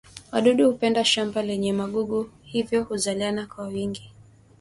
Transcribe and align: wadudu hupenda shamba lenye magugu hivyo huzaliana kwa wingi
wadudu 0.31 0.71
hupenda 0.71 1.05
shamba 1.05 1.41
lenye 1.43 1.73
magugu 1.73 2.29
hivyo 2.43 2.83
huzaliana 2.83 3.47
kwa 3.47 3.67
wingi 3.67 4.13